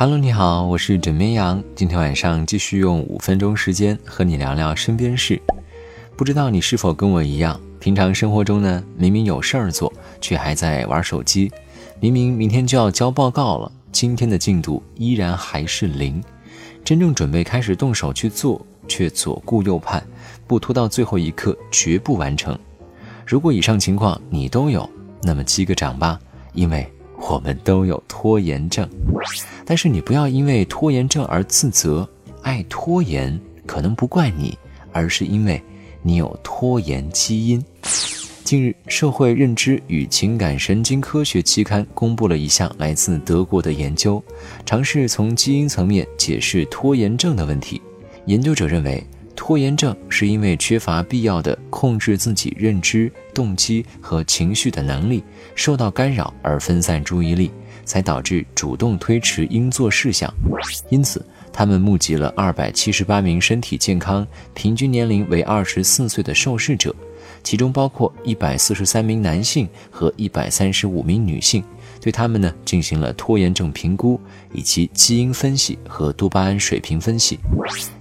[0.00, 1.60] Hello，你好，我是枕边羊。
[1.74, 5.42] 今天晚上继续用五分钟时间和你聊聊身边事。
[6.16, 11.50] 不知道你是否跟我一样，平常生活中呢，明明有事儿做，却还在玩手机；
[11.98, 16.22] 明明明天就要交报告了，今天的进度依然还是零。
[16.84, 20.00] 真正准备开始动手去做，却左顾右盼，
[20.46, 22.56] 不拖到最后一刻绝不完成。
[23.26, 24.88] 如果以上情况你都有，
[25.24, 26.20] 那么击个掌吧，
[26.52, 26.88] 因为。
[27.20, 28.88] 我们都有拖延症，
[29.64, 32.08] 但是你不要因为拖延症而自责。
[32.42, 34.56] 爱拖延可能不怪你，
[34.92, 35.60] 而是因为
[36.02, 37.62] 你有拖延基因。
[38.44, 44.22] 近日，《社会认知与情感神经科学》期刊公布了一项来自德国的研究，
[44.64, 47.82] 尝试从基因层面解释拖延症的问题。
[48.26, 49.04] 研究者认为。
[49.48, 55.24] 拖延症是因为缺乏必要的控制自己认知、动机和情绪的能力，
[55.54, 57.50] 受到干扰而分散注意力，
[57.82, 60.30] 才导致主动推迟应做事项。
[60.90, 66.94] 因此，他们募集了二百七十八名身体健康、平均年龄为二十四岁的受试者，
[67.42, 71.64] 其中包括一百四十三名男性和一百三十五名女性，
[72.02, 74.20] 对他们呢进行了拖延症评估
[74.52, 77.38] 以及基因分析和多巴胺水平分析。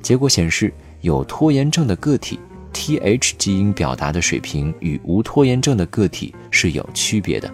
[0.02, 0.74] 结果显示。
[1.02, 2.40] 有拖延症的个体
[2.74, 7.52] ，TH 基因表达的水平与无拖延症的个体是有区别的。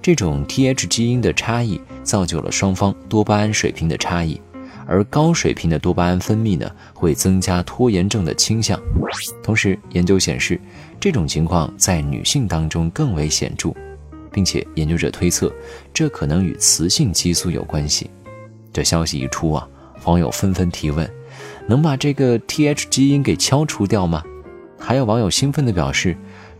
[0.00, 4.40] 这种 TH 基因的差异造就了双方多巴胺水平的差异，
[4.86, 8.80] 而高水平的多巴胺分泌呢，会增加拖延症的倾向。
[9.42, 10.60] 同时，研究显示，
[11.00, 13.72] 这种情况在女性当中更为显著，
[14.30, 15.52] 并且研究者推测，
[15.92, 18.08] 这可能与雌性激素有关系。
[18.72, 19.68] 这消息一出啊，
[20.04, 21.08] 网友纷纷提问。
[21.66, 24.22] 能把这个 T H 基因给敲除掉吗？
[24.78, 26.16] 还有网友兴奋地表示，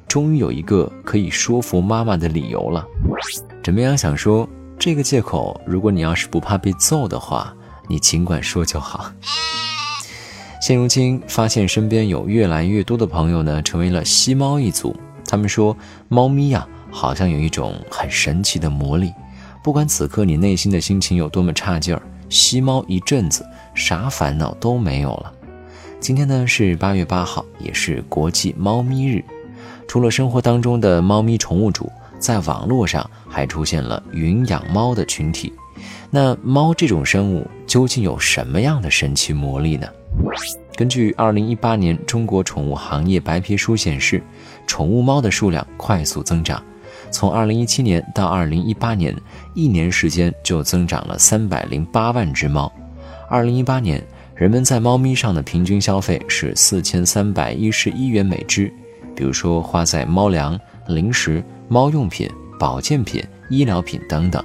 [0.08, 2.86] 终于有一个可以说服妈妈的理由了。
[3.62, 7.54] 枕边羊想说，这个借口，如果你要是不怕被揍的话，
[7.86, 9.12] 你尽管说就好。
[10.60, 14.96] 现如今，发现身边有越来越多的朋友呢，成为了吸猫一族。
[15.26, 15.76] 他们说，
[16.08, 19.12] 猫咪呀，好像有一种很神奇的魔力，
[19.62, 22.00] 不管此刻你内心的心情有多么差劲儿。
[22.28, 25.32] 吸猫一阵子，啥烦恼都没有了。
[26.00, 29.24] 今天呢是八月八号，也是国际猫咪日。
[29.86, 35.52] 除了生活当中的猫咪宠物主，在网络上还出现了云养猫的群体。
[36.10, 39.86] 那猫这种生物究竟有什么样的神奇魔力呢？
[40.76, 44.22] 根据二零一八年中国宠物行业白皮书显示，
[44.66, 46.62] 宠物猫的数量快速增长。
[47.14, 49.14] 从二零一七年到二零一八年，
[49.54, 52.70] 一年时间就增长了三百零八万只猫。
[53.28, 54.04] 二零一八年，
[54.34, 58.66] 人们在猫咪上的平均消费是四千三百一十一元每只。
[59.14, 60.58] 比如说，花在猫粮、
[60.88, 64.44] 零食、猫用品、保健品、医疗品等等。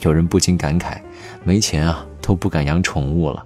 [0.00, 0.98] 有人不禁感慨：
[1.42, 3.42] 没钱啊，都不敢养宠物了。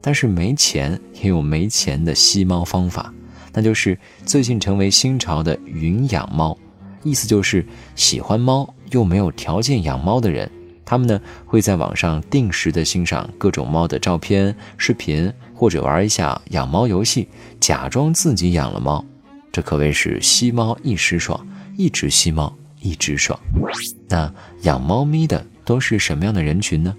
[0.00, 3.14] 但是没钱也有没钱的吸猫方法，
[3.52, 3.96] 那就是
[4.26, 6.58] 最近成为新潮的云养猫。
[7.02, 7.64] 意思就是，
[7.96, 10.50] 喜欢猫又没有条件养猫的人，
[10.84, 17.28] 他们呢会在网上定时的欣赏各种猫的照片、视频，或者玩一下养猫游戏，
[17.58, 19.04] 假装自己养了猫。
[19.52, 21.44] 这可谓是吸猫一时爽，
[21.76, 23.38] 一直吸猫一直爽。
[24.08, 24.32] 那
[24.62, 26.94] 养猫咪的都是什么样的人群呢？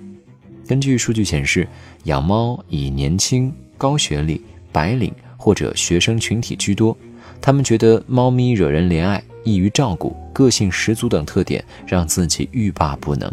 [0.67, 1.67] 根据数据显示，
[2.05, 4.41] 养猫以年轻、高学历、
[4.71, 6.97] 白领或者学生群体居多。
[7.39, 9.21] 他们觉得猫咪惹人怜爱。
[9.43, 13.31] 易于照顾、个性十足等特点，让自己欲罢不能。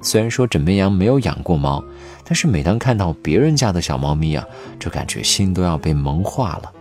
[0.00, 1.82] 虽然说枕边羊没有养过猫，
[2.24, 4.44] 但是每当看到别人家的小猫咪啊，
[4.78, 6.72] 就感觉心都要被萌化了。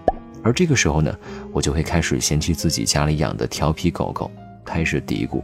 [0.44, 1.16] 而这个时候呢，
[1.52, 4.30] 我就会开始嫌弃自己家里养的调皮狗狗，
[4.66, 5.40] 开始嘀咕：“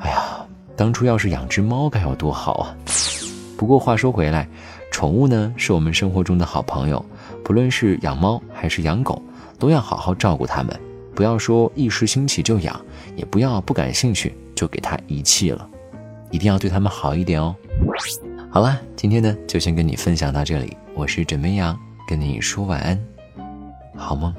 [0.00, 0.46] 哎呀，
[0.76, 2.76] 当初要是养只猫该有多好啊！”
[3.56, 4.46] 不过话说回来，
[4.90, 7.02] 宠物呢是我们生活中的好朋友，
[7.42, 9.20] 不论是养猫还是养狗，
[9.58, 10.78] 都要好好照顾它们。
[11.18, 12.80] 不要说一时兴起就养，
[13.16, 15.68] 也不要不感兴趣就给它遗弃了，
[16.30, 17.56] 一定要对它们好一点哦。
[18.48, 21.76] 好啦，今天呢就先跟你分享到这里，我是枕边羊，
[22.06, 22.96] 跟你说晚安，
[23.96, 24.32] 好梦。